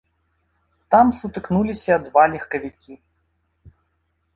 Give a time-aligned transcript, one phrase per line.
[0.95, 2.93] Там сутыкнуліся два легкавікі.